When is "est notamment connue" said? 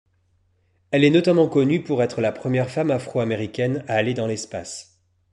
1.03-1.83